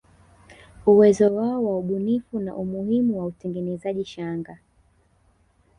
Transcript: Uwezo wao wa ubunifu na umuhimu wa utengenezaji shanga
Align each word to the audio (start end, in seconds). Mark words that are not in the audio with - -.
Uwezo 0.85 1.35
wao 1.35 1.65
wa 1.65 1.77
ubunifu 1.79 2.39
na 2.39 2.55
umuhimu 2.55 3.19
wa 3.19 3.25
utengenezaji 3.25 4.05
shanga 4.05 4.57